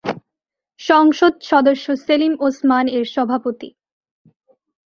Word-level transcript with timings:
সংসদ 0.79 1.33
সদস্য 1.41 1.85
সেলিম 2.05 2.33
ওসমান 2.39 2.85
এর 2.89 3.05
সভাপতি। 3.15 3.69